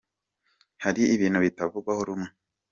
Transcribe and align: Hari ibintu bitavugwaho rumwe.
Hari 0.83 1.01
ibintu 1.15 1.39
bitavugwaho 1.45 2.01
rumwe. 2.07 2.29